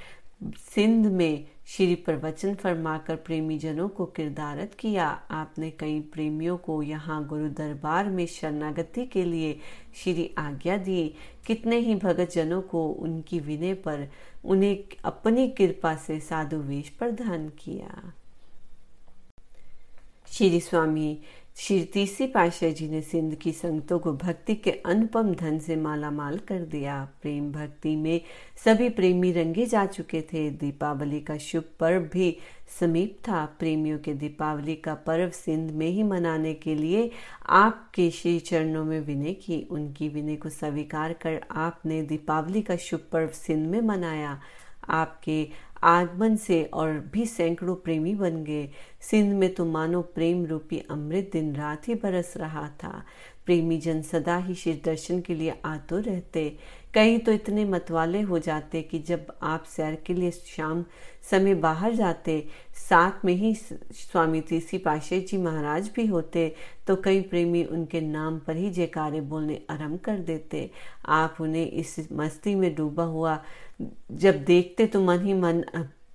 सिंध 0.44 1.06
में 1.06 1.46
श्री 1.68 1.96
प्रवचन 1.96 2.56
फरमाकर 2.56 3.16
प्रेमी 3.16 3.58
जनों 3.60 3.88
को 3.90 4.06
किरदारत 4.06 4.74
किया। 4.80 5.08
आपने 5.32 5.70
कई 5.72 6.00
प्रेमियों 6.13 6.58
को 6.58 6.82
यहाँ 6.84 7.25
गुरु 7.28 7.50
दरबार 7.50 8.10
में 8.10 8.25
शरणागति 8.25 9.06
के 9.06 9.24
लिए 9.24 9.54
श्री 10.04 10.30
आज्ञा 10.38 10.78
दी। 10.78 11.13
कितने 11.48 11.78
ही 11.78 11.96
भगत 11.96 12.32
जनों 12.32 12.62
को 12.62 12.86
उनकी 12.88 13.40
विनय 13.40 13.74
पर 13.74 14.08
उन्हें 14.46 14.78
अपनी 15.04 15.48
कृपा 15.50 15.96
से 15.96 16.20
साधु 16.20 16.58
वेश 16.58 16.90
प्रदान 16.90 17.48
किया। 17.60 18.13
श्री 20.28 20.60
स्वामी 20.60 21.18
श्री 21.55 21.84
तीसरी 21.84 22.27
पाशाह 22.27 22.70
जी 22.70 22.88
ने 22.89 23.01
सिंध 23.01 23.36
की 23.36 23.51
संगतों 23.51 24.00
को 24.00 24.13
भक्ति 24.13 24.55
के 24.55 24.72
अनुपम 24.72 25.34
धन 25.36 25.60
से 25.60 25.75
माला 25.75 26.12
माल 26.12 26.38
कर 26.38 26.60
दिया। 26.60 27.10
प्रेम 27.22 27.51
भक्ति 27.51 27.96
में 27.96 28.22
सभी 28.65 28.89
प्रेमी 28.89 29.31
रंगे 29.31 29.65
जा 29.65 29.86
चुके 29.86 30.22
थे। 30.22 30.50
दीपावली 30.50 31.20
का 31.20 31.38
शुभ 31.38 31.63
पर्व 31.79 32.01
भी 32.01 32.38
समीप 32.79 33.17
था। 33.27 33.46
प्रेमियों 33.60 34.00
के 34.00 34.13
दीपावली 34.13 34.75
का 34.75 34.93
पर्व 34.93 35.29
सिंध 35.29 35.72
में 35.72 35.88
ही 35.88 36.03
मनाने 36.03 36.53
के 36.53 36.75
लिए 36.75 37.12
आपके 37.46 38.10
श्री 38.12 38.39
चरणों 38.39 38.84
में 38.86 39.00
विनय 39.00 39.34
की। 39.34 39.67
उनकी 39.72 40.10
विनय 40.10 40.36
को 40.36 40.50
स्वीकार 40.50 41.13
कर 41.13 41.41
आपने 41.51 42.01
दीपावली 42.01 42.62
का 42.62 42.75
शुभ 42.75 43.00
पर्व 43.12 43.27
सिंध 43.27 43.67
में 43.67 43.81
मनाया। 43.81 44.39
आपके 44.89 45.48
आगमन 45.84 46.36
से 46.36 46.64
और 46.64 46.92
भी 47.14 47.26
सैकड़ों 47.26 47.76
प्रेमी 47.76 48.16
बन 48.16 48.44
गए। 48.44 48.70
सिंध 49.02 49.34
में 49.34 49.54
तो 49.54 49.66
मानो 49.66 50.02
प्रेम 50.02 50.46
रूपी 50.46 50.80
अमृत 50.92 51.30
दिन 51.34 51.56
रात 51.56 51.88
ही 51.88 51.96
बरस 51.96 52.34
रहा 52.38 52.68
था। 52.84 53.04
प्रेमी 53.45 53.77
जन 53.77 54.01
सदा 54.01 54.38
ही 54.38 54.55
शिव 54.55 54.81
दर्शन 54.86 55.21
के 55.21 55.36
लिए 55.36 55.53
आतुर 55.65 56.01
रहते। 56.03 56.57
कई 56.93 57.17
तो 57.17 57.31
इतने 57.31 57.63
मतवाले 57.65 58.21
हो 58.21 58.39
जाते 58.39 58.81
कि 58.81 59.00
जब 59.00 59.25
आप 59.43 59.63
सैर 59.67 59.95
के 60.05 60.13
लिए 60.13 60.31
शाम 60.31 60.83
समय 61.31 61.53
बाहर 61.55 61.93
जाते, 61.93 62.48
साथ 62.79 63.25
में 63.25 63.33
ही 63.33 63.53
स्वामी 63.55 64.41
तीसी 64.41 64.77
पाशे 64.77 65.19
जी 65.21 65.38
महाराज 65.38 65.89
भी 65.95 66.05
होते 66.07 66.53
तो 66.88 66.95
कई 66.95 67.21
प्रेमी 67.21 67.63
उनके 67.65 68.01
नाम 68.01 68.39
पर 68.39 68.55
ही 68.55 68.69
जयकारे 68.69 69.21
बोलने 69.24 69.62
आरंभ 69.69 70.00
कर 70.00 70.17
देते। 70.19 70.69
आप 71.07 71.38
उन्हें 71.41 71.65
इस 71.65 72.07
मस्ती 72.12 72.55
में 72.55 72.74
डूबा 72.75 73.03
हुआ, 73.05 73.41
जब 74.12 74.43
देखते 74.45 74.88
तो 74.88 75.01
मन 75.01 75.25
ही 75.25 75.33
मन 75.33 75.63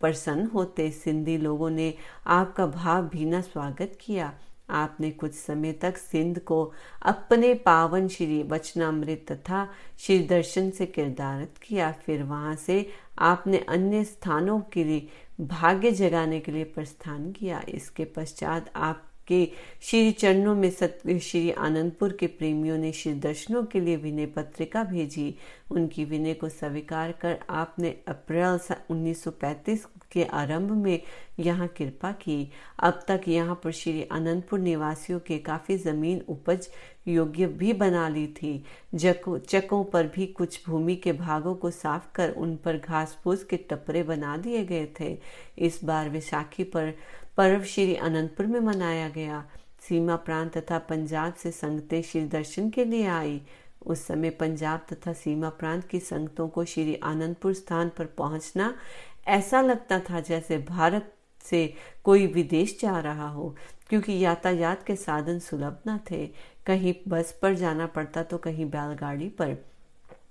प्रसन्न 0.00 0.46
होते। 0.46 0.90
सिंधी 0.92 1.36
लोगों 1.38 1.70
ने 1.70 1.92
आपका 2.28 2.66
भाव 2.66 3.08
भीना 3.08 3.40
स्वागत 3.42 3.96
किया। 4.00 4.32
आपने 4.70 5.10
कुछ 5.10 5.34
समय 5.34 5.72
तक 5.72 5.96
सिंध 5.96 6.38
को 6.38 6.72
अपने 7.02 7.54
पावन 7.54 8.08
श्री 8.08 8.42
वचनामृत 8.42 9.26
तथा 9.30 9.68
श्री 9.98 10.18
दर्शन 10.18 10.70
से 10.70 10.86
किरदारित 10.86 11.58
किया। 11.58 11.92
फिर 11.92 12.22
वहाँ 12.22 12.54
से 12.56 12.88
आपने 13.18 13.58
अन्य 13.58 14.04
स्थानों 14.04 14.60
के 14.60 14.84
लिए 14.84 15.08
भाग्य 15.40 15.90
जगाने 15.90 16.40
के 16.40 16.52
लिए 16.52 16.64
प्रस्थान 16.64 17.32
किया। 17.32 17.62
इसके 17.68 18.04
पश्चात 18.04 18.72
आप 18.76 19.02
के 19.28 19.44
श्री 19.80 20.12
चरणों 20.12 20.54
में 20.54 20.70
श्री 20.70 21.50
आनंदपुर 21.50 22.12
के 22.12 22.26
प्रेमियों 22.28 22.78
ने 22.78 22.92
श्री 22.92 23.12
दर्शनों 23.20 23.62
के 23.64 23.80
लिए 23.80 23.96
विनय 23.96 24.26
पत्रिका 24.26 24.84
भेजी। 24.84 25.34
उनकी 25.70 26.04
विनय 26.04 26.34
को 26.34 26.48
स्वीकार 26.48 27.12
कर 27.12 27.38
आपने 27.50 27.88
अप्रैल 28.08 28.58
1935 28.90 29.86
के 30.12 30.24
आरंभ 30.24 30.70
में 30.72 31.00
यहाँ 31.38 31.66
कृपा 31.68 32.10
की। 32.12 32.50
अब 32.78 33.02
तक 33.08 33.20
यहाँ 33.28 33.60
पर 33.64 33.72
श्री 33.72 34.02
अनंतपुर 34.02 34.58
निवासियों 34.60 35.18
के 35.20 35.38
काफ़ी 35.38 35.76
ज़मीन 35.78 36.22
उपज 36.28 36.68
योग्य 37.08 37.46
भी 37.46 37.72
बना 37.72 38.08
ली 38.08 38.26
थी। 38.36 38.62
चकों 38.94 39.82
पर 39.84 40.06
भी 40.06 40.26
कुछ 40.26 40.60
भूमि 40.66 40.96
के 40.96 41.12
भागों 41.12 41.54
को 41.54 41.70
साफ़ 41.70 42.06
कर 42.14 42.30
उन 42.30 42.56
पर 42.56 42.78
घास 42.78 43.18
फूस 43.24 43.44
के 43.44 43.56
टपरे 43.70 44.02
बना 44.02 44.36
दिए 44.36 44.64
गए 44.64 44.88
थे। 45.00 45.16
इस 45.58 45.80
बार 45.84 46.08
विशाखी 46.10 46.64
पर 46.64 46.92
पर्व 47.36 47.64
श्री 47.64 47.94
अनंतपुर 47.94 48.46
में 48.46 48.60
मनाया 48.60 49.08
गया। 49.08 49.44
सीमा 49.88 50.16
प्रांत 50.16 50.56
तथा 50.58 50.78
पंजाब 50.78 51.34
से 51.34 51.50
संगतें 51.50 52.00
श्री 52.02 52.24
दर्शन 52.26 52.70
के 52.70 52.84
लिए 52.84 53.06
आई। 53.06 53.40
उस 53.82 54.06
समय 54.06 54.30
पंजाब 54.30 54.86
तथा 54.92 55.12
सीमा 55.12 55.48
प्रांत 55.48 55.84
की 55.84 56.00
संगतों 56.00 56.48
को 56.48 56.64
श्री 56.64 56.94
आनंदपुर 57.04 57.54
स्थान 57.54 57.90
पर 57.98 58.06
पहुँचना 58.18 58.72
ऐसा 59.28 59.60
लगता 59.60 59.98
था 60.00 60.20
जैसे 60.20 60.58
भारत 60.58 61.12
से 61.44 61.74
कोई 62.04 62.26
विदेश 62.26 62.78
जा 62.80 62.98
रहा 63.00 63.28
हो, 63.28 63.54
क्योंकि 63.88 64.18
यातायात 64.24 64.82
के 64.82 64.96
साधन 64.96 65.38
सुलभ 65.38 65.80
न 65.88 65.98
थे। 66.10 66.26
कहीं 66.66 66.94
बस 67.08 67.38
पर 67.42 67.54
जाना 67.54 67.86
पड़ता 67.86 68.22
तो 68.22 68.38
कहीं 68.38 68.70
बैलगाड़ी 68.70 69.28
पर। 69.28 69.56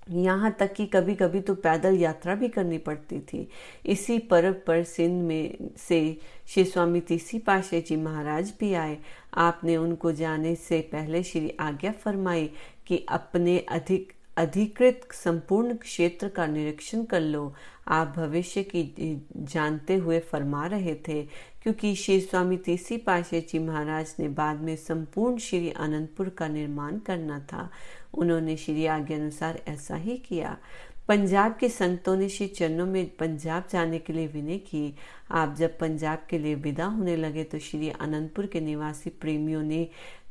यहाँ 0.08 0.56
तक 0.60 0.74
कि 0.74 0.86
कभी 0.86 1.14
कभी 1.16 1.40
तो 1.42 1.54
पैदल 1.56 1.96
यात्रा 1.96 2.36
भी 2.36 2.48
करनी 2.48 2.78
पड़ती 2.78 3.20
थी। 3.24 3.48
इसी 3.86 4.18
पर्व 4.32 4.54
पर 4.68 4.84
सिंध 4.84 5.22
में 5.24 5.70
से 5.78 6.00
श्री 6.48 6.64
स्वामी 6.66 7.00
तीसी 7.02 7.40
पाशे 7.40 7.82
जी 7.82 7.96
महाराज 7.96 8.54
भी 8.60 8.74
आए। 8.74 8.98
आपने 9.34 9.78
उनको 9.78 10.12
जाने 10.12 10.56
से 10.58 10.80
पहले 10.92 11.24
श्री 11.24 11.50
आज्ञा 11.60 11.92
फरमाई 11.94 12.50
कि 12.88 13.06
अपने 13.10 13.58
अधिक, 13.60 14.14
अधिकृत 14.38 15.08
संपूर्ण 15.14 15.76
क्षेत्र 15.76 16.30
का 16.30 16.46
निरीक्षण 16.48 17.04
कर 17.04 17.22
लो। 17.22 17.54
आप 17.88 18.14
भविष्य 18.18 18.64
की 18.66 19.22
जानते 19.36 19.96
हुए 19.96 20.20
फरमा 20.22 20.66
रहे 20.66 20.96
थे, 21.08 21.22
क्योंकि 21.64 21.94
श्री 21.96 22.20
स्वामी 22.22 22.58
तीसी 22.58 22.98
पाशे 22.98 23.42
जी 23.42 23.60
महाराज 23.60 24.16
ने 24.20 24.28
बाद 24.30 24.62
में 24.62 24.76
संपूर्ण 24.76 25.38
श्री 25.38 25.70
अनंतपुर 25.72 26.30
का 26.30 26.48
निर्माण 26.48 26.98
करना 27.00 27.40
था। 27.54 27.70
उन्होंने 28.18 28.58
श्री 28.58 28.86
आज्ञा 28.86 29.18
अनुसार 29.18 29.62
ऐसा 29.68 29.96
ही 29.96 30.18
किया। 30.18 30.58
पंजाब 31.08 31.56
के 31.56 31.70
संतों 31.70 32.16
ने 32.16 32.30
श्री 32.30 32.48
चरणों 32.48 32.86
में 32.86 33.06
पंजाब 33.16 33.68
जाने 33.72 34.00
के 34.00 34.14
लिए 34.14 34.28
विनय 34.28 34.58
की। 34.58 34.96
आप 35.32 35.56
जब 35.56 35.78
पंजाब 35.80 36.26
के 36.30 36.38
लिए 36.40 36.56
विदा 36.56 36.86
होने 36.86 37.16
लगे 37.16 37.44
तो 37.44 37.60
श्री 37.60 37.90
अनंतपुर 37.90 38.46
के 38.46 38.62
निवासी 38.62 39.10
प्रेमियों 39.10 39.62
ने 39.64 39.84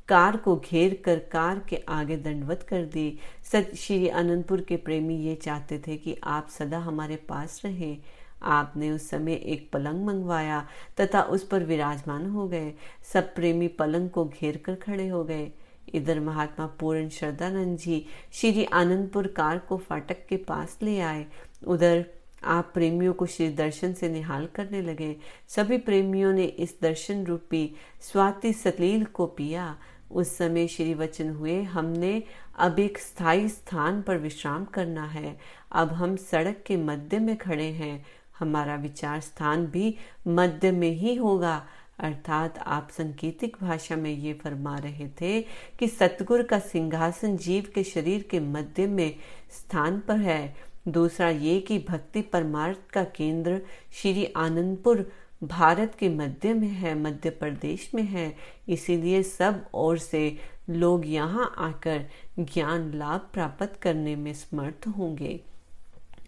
कार 0.09 0.37
को 0.37 0.57
घेर 0.57 1.03
कर 1.05 1.19
कार 1.33 1.59
के 1.69 1.77
आगे 1.89 2.17
दंडवत 2.17 2.63
कर 2.63 2.85
दी। 2.85 3.19
सच 3.53 3.75
श्री 3.75 4.09
अनंतपुर 4.09 4.61
के 4.61 4.77
प्रेमी 4.77 5.17
ये 5.17 5.35
चाहते 5.35 5.79
थे 5.79 5.97
कि 5.97 6.17
आप 6.25 6.49
सदा 6.49 6.79
हमारे 6.79 7.17
पास 7.17 7.61
रहें। 7.65 7.97
आपने 8.43 8.91
उस 8.91 9.09
समय 9.11 9.33
एक 9.33 9.69
पलंग 9.73 10.05
मंगवाया 10.07 10.67
तथा 11.01 11.23
उस 11.23 11.47
पर 11.47 11.63
विराजमान 11.63 12.27
हो 12.27 12.49
गए। 12.49 12.73
सब 13.13 13.35
प्रेमी 13.35 13.69
पलंग 13.69 14.11
को 14.11 14.25
घेर 14.25 14.57
कर 14.57 14.75
खड़े 14.75 15.09
हो 15.09 15.25
गए। 15.25 15.51
इधर 15.95 16.21
महात्मा 16.21 16.67
पूर्ण 16.67 17.09
श्रद्धानंद 17.09 17.79
जी 17.79 18.07
श्री 18.33 18.65
आनंदपुर 18.65 19.27
कार 19.27 19.59
को 19.59 19.77
फाटक 19.77 20.27
के 20.29 20.37
पास 20.37 20.79
ले 20.83 21.01
आए। 21.01 21.27
उधर 21.67 22.05
आप 22.45 22.71
प्रेमियों 22.75 23.13
को 23.13 23.27
श्री 23.27 23.49
दर्शन 23.49 23.93
से 23.93 24.09
निहाल 24.09 24.47
करने 24.47 24.83
लगे। 24.83 25.17
सभी 25.49 25.79
प्रेमियों 25.79 26.33
ने 26.33 26.45
इस 26.45 26.77
दर्शन 26.83 27.25
रूपी 27.27 27.77
स्वाति 28.01 28.53
सलील 28.53 29.05
को 29.05 29.27
पिया। 29.27 29.79
उस 30.11 30.37
समय 30.37 30.67
श्री 30.67 30.95
वचन 30.95 31.31
हुए, 31.31 31.63
हमने 31.63 32.23
अब 32.59 32.79
एक 32.79 32.99
स्थायी 32.99 33.49
स्थान 33.49 34.03
पर 34.03 34.17
विश्राम 34.17 34.65
करना 34.65 35.05
है। 35.05 35.39
अब 35.73 35.89
हम 35.89 36.17
सड़क 36.17 36.65
के 36.67 36.77
मध्य 36.77 37.19
में 37.19 37.37
खड़े 37.37 37.65
हैं। 37.65 38.05
हमारा 38.39 38.75
विचार 38.75 39.21
स्थान 39.21 39.67
भी 39.67 39.97
मध्य 40.29 40.71
में 40.73 40.91
ही 40.91 41.15
होगा। 41.15 41.67
अर्थात 41.99 42.59
आप 42.59 42.89
संकेतिक 42.91 43.57
भाषा 43.61 43.97
में 43.97 44.11
ये 44.11 44.35
फरमा 44.35 44.79
रहे 44.79 45.09
थे 45.21 45.43
कि 45.79 45.89
सतगुर 45.89 46.43
का 46.43 46.59
सिंहासन 46.59 47.37
जीव 47.37 47.73
के 47.75 47.85
शरीर 47.85 48.23
के 48.23 48.41
मध्य 48.41 48.87
में 48.87 49.17
स्थान 49.51 50.01
पर 50.01 50.17
है। 50.17 50.55
दूसरा 50.89 51.29
ये 51.29 51.61
कि 51.61 51.79
भक्ति 51.79 52.23
परमार्थ 52.23 52.79
का 52.93 53.05
केंद्र 53.05 53.61
श्री 53.93 54.33
आनंदपुर 54.37 55.13
भारत 55.45 55.95
के 55.95 56.09
मध्य 56.09 56.55
में 56.55 56.69
है, 56.69 56.95
मध्य 56.95 57.31
प्रदेश 57.31 57.91
में 57.95 58.03
है। 58.03 58.37
इसीलिए 58.69 59.23
सब 59.23 59.65
ओर 59.75 59.99
से 59.99 60.39
लोग 60.71 61.07
यहाँ 61.07 61.55
आकर 61.59 62.07
ज्ञान 62.39 62.93
लाभ 62.95 63.21
प्राप्त 63.33 63.79
करने 63.83 64.17
में 64.17 64.35
समर्थ 64.35 64.89
होंगे। 64.89 65.41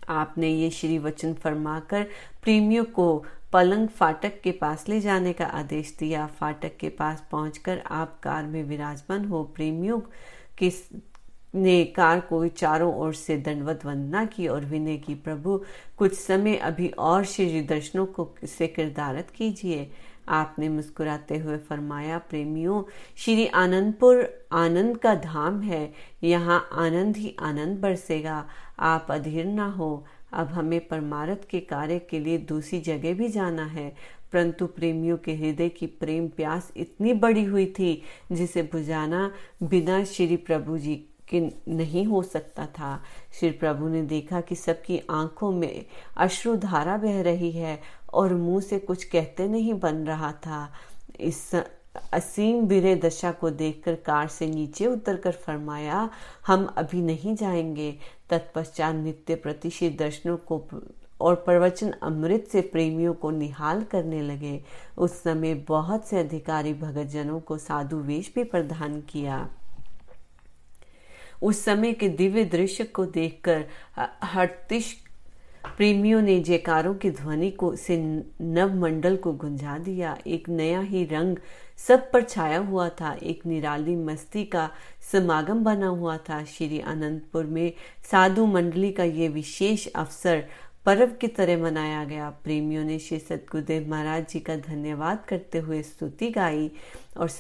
आपने 0.09 0.49
ये 0.49 0.71
श्री 0.71 0.99
वचन 0.99 1.35
फरमाकर 1.35 2.07
प्रेमियों 2.43 2.85
को 2.85 3.25
पलंग 3.53 3.89
फाटक 3.89 4.41
के 4.41 4.53
पास 4.53 4.89
ले 4.89 5.01
जाने 5.01 5.33
का 5.33 5.45
आदेश 5.45 5.97
दिया। 5.99 6.27
फाटक 6.27 6.77
के 6.77 6.89
पास 6.89 7.25
पहुंचकर 7.31 7.83
आप 7.87 8.21
कार 8.21 8.45
में 8.45 8.65
विराजमान 8.65 9.25
हो। 9.25 9.45
प्रेमियों 9.45 10.01
के 10.59 10.73
ने 11.55 11.85
कार 11.85 12.21
को 12.21 12.49
चारों 12.49 12.95
ओर 12.95 13.15
से 13.15 13.37
दंडवत 13.37 13.85
वंदना 13.85 14.25
की 14.25 14.49
और 14.49 14.65
विनय 14.65 14.97
की, 14.97 15.15
प्रभु, 15.15 15.65
कुछ 15.97 16.15
समय 16.15 16.57
अभी 16.57 16.89
और 16.89 17.25
श्री 17.25 17.61
दर्शनों 17.61 18.07
को 18.07 18.35
से 18.45 18.67
किरदारत 18.67 19.31
कीजिए। 19.31 19.91
आपने 20.29 20.69
मुस्कुराते 20.69 21.39
हुए 21.39 21.59
फरमाया, 21.59 22.19
प्रेमियों, 22.19 22.83
श्री 23.17 23.47
आनंदपुर 23.47 24.47
आनंद 24.53 24.99
का 24.99 25.15
धाम 25.15 25.61
है। 25.61 25.93
यहाँ 26.23 26.69
आनंद 26.73 27.17
ही 27.17 27.37
आनंद 27.41 27.79
बरसेगा। 27.79 28.49
आप 28.79 29.07
अधीर 29.11 29.45
ना 29.45 29.67
हो। 29.67 30.05
अब 30.37 30.47
हमें 30.47 30.89
परमारथ 30.89 31.49
के 31.51 31.61
कार्य 31.61 31.99
के 31.99 32.19
लिए 32.19 32.39
दूसरी 32.39 32.81
जगह 32.81 33.15
भी 33.15 33.29
जाना 33.29 33.65
है। 33.65 33.95
परंतु 34.33 34.67
प्रेमियों 34.67 35.17
के 35.17 35.35
हृदय 35.35 35.69
की 35.69 35.87
प्रेम 35.87 36.29
प्यास 36.29 36.73
इतनी 36.77 37.13
बड़ी 37.13 37.45
हुई 37.45 37.67
थी, 37.67 38.03
जिसे 38.33 38.63
बुझाना 38.63 39.33
बिना 39.63 40.05
श्री 40.05 40.37
प्रभु 40.37 40.79
जी 40.79 40.97
कि 41.29 41.41
नहीं 41.69 42.05
हो 42.07 42.23
सकता 42.23 42.67
था। 42.67 43.03
श्री 43.41 43.51
प्रभु 43.51 43.89
ने 43.89 44.03
देखा 44.03 44.41
कि 44.41 44.55
सबकी 44.55 45.03
आँखों 45.11 45.53
में 45.53 45.87
अश्रु 46.17 46.57
धारा 46.57 46.97
बह 46.97 47.23
रही 47.23 47.53
है 47.53 47.81
और 48.15 48.35
मुँह 48.35 48.61
से 48.61 48.79
कुछ 48.79 49.05
कहते 49.05 49.49
नहीं 49.49 49.75
बन 49.75 49.97
रहा 49.97 50.33
था। 50.33 50.73
इस 51.21 51.55
असीम 52.13 52.67
बिरे 52.67 52.97
दशा 52.97 53.33
को 53.33 53.51
देखकर 53.51 53.95
कार 53.95 54.29
से 54.29 54.47
नीचे 54.47 54.87
उतरकर 54.87 55.33
फरमाया, 55.33 56.11
हम 56.47 56.65
अभी 56.65 57.03
नहीं 57.03 57.37
जाएँगे। 57.37 57.99
तत्पश्चात 58.31 58.95
नित्य 58.95 59.35
प्रतिष्ठित 59.35 59.99
दर्शनों 59.99 60.37
को 60.37 60.65
और 61.21 61.35
प्रवचन 61.35 61.91
अमृत 62.03 62.49
से 62.53 62.61
प्रेमियों 62.61 63.15
को 63.15 63.31
निहाल 63.31 63.83
करने 63.83 64.23
लगे। 64.23 64.61
उस 64.99 65.23
समय 65.23 65.55
बहुत 65.69 66.07
से 66.07 66.19
अधिकारी 66.19 66.75
भगत 66.75 67.07
जनों 67.07 67.41
को 67.41 67.59
साधु 67.59 67.97
वेश 67.97 68.33
भी 68.35 68.45
प्रदान 68.45 69.01
किया। 69.01 69.49
उस 71.43 71.65
समय 71.65 71.93
के 71.93 72.09
दिव्य 72.09 72.45
दृश्य 72.45 72.85
को 72.85 73.05
देखकर 73.07 73.65
हर्तिश 74.25 74.93
प्रेमियों 75.77 76.21
ने 76.23 76.39
जयकारों 76.41 76.95
की 76.95 77.11
ध्वनि 77.11 77.51
को 77.51 77.75
से 77.77 77.97
नव 78.41 78.75
मंडल 78.75 79.17
को 79.17 79.33
गुंजा 79.33 79.79
दिया। 79.79 80.17
एक 80.27 80.49
नया 80.49 80.81
ही 80.81 81.05
रंग 81.05 81.37
सब 81.79 82.11
पर 82.13 82.23
छाया 82.23 82.59
हुआ 82.59 82.89
था। 83.01 83.13
एक 83.23 83.47
निराली 83.47 83.97
मस्ती 83.97 84.45
का 84.45 84.69
समागम 85.13 85.65
बना 85.65 85.87
हुआ 85.89 86.17
था। 86.29 86.45
श्री 86.45 86.81
अनंतपुर 86.81 87.45
में 87.47 87.73
साधु 88.11 88.47
मंडली 88.47 88.93
का 88.93 89.05
ये 89.05 89.29
विशेष 89.29 89.87
अवसर 89.87 90.45
पर्व 90.87 91.13
की 91.21 91.29
तरह 91.29 91.63
मनाया 91.63 92.05
गया। 92.05 92.29
प्रेमियों 92.45 92.83
ने 92.85 92.99
श्री 92.99 93.19
सतगुरुदेव 93.19 93.89
महाराज 93.91 94.27
जी 94.31 94.41
का 94.41 94.57
धन्यवाद 94.57 95.25
करते 95.29 95.59
हुए 95.59 95.83
स्तुति 95.83 96.31
गाई 96.31 96.71
और 97.17 97.31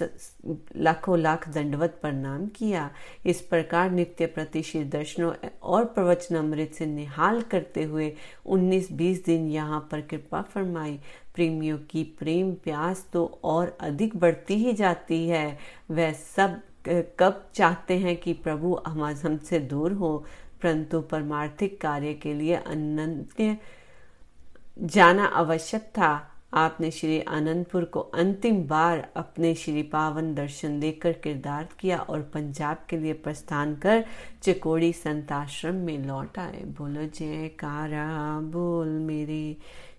लाखों 0.76 1.18
लाख 1.18 1.48
दंडवत 1.48 1.98
प्रणाम 2.02 2.46
किया। 2.46 2.90
इस 3.26 3.40
प्रकार 3.40 3.90
नित्य 3.90 4.26
प्रति 4.26 4.62
श्री 4.62 4.82
दर्शनों 4.84 5.32
और 5.62 5.84
प्रवचन 5.84 6.36
अमृत 6.36 6.72
से 6.74 6.86
निहाल 6.86 7.40
करते 7.42 7.84
हुए 7.84 8.12
19-20 8.46 9.24
दिन 9.26 9.48
यहाँ 9.50 9.80
पर 9.90 10.00
कृपा 10.00 10.42
फरमाई। 10.54 10.98
प्रेमियों 11.36 11.78
की 11.90 12.02
प्रेम 12.18 12.52
प्यास 12.54 13.06
तो 13.12 13.24
और 13.44 13.76
अधिक 13.80 14.16
बढ़ती 14.16 14.54
ही 14.54 14.72
जाती 14.72 15.26
है। 15.28 15.58
वह 15.90 16.12
सब 16.12 16.60
कब 17.18 17.50
चाहते 17.54 17.98
हैं 17.98 18.16
कि 18.16 18.32
प्रभु 18.32 18.78
हम 18.86 19.04
हमसे 19.04 19.58
दूर 19.58 19.92
हो? 19.92 20.16
परंतु 20.62 21.00
परमार्थिक 21.00 21.80
कार्य 21.80 22.14
के 22.14 22.34
लिए 22.34 22.54
अनंत 22.54 23.58
जाना 24.80 25.24
आवश्यक 25.24 25.82
था। 25.98 26.32
आपने 26.54 26.90
श्री 26.90 27.20
आनंदपुर 27.20 27.84
को 27.84 28.00
अंतिम 28.00 28.62
बार 28.62 29.08
अपने 29.16 29.54
श्री 29.54 29.82
पावन 29.82 30.34
दर्शन 30.34 30.78
देकर 30.80 31.12
किरदार 31.12 31.68
किया 31.80 31.98
और 31.98 32.20
पंजाब 32.34 32.76
के 32.88 32.96
लिए 32.96 33.12
प्रस्थान 33.12 33.74
कर 33.76 34.04
चिकोड़ी 34.42 34.92
संताश्रम 34.92 35.74
में 35.74 35.98
लौट 36.06 36.38
आए। 36.38 36.62
बोलो 36.78 37.04
जय 37.18 37.48
कारा 37.58 38.40
बोल 38.52 38.88
मेरे। 38.88 39.56